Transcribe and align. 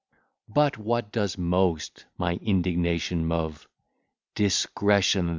But, 0.49 0.79
what 0.79 1.11
does 1.11 1.37
most 1.37 2.05
my 2.17 2.37
indignation 2.41 3.23
move, 3.23 3.67
Discretion! 4.33 5.29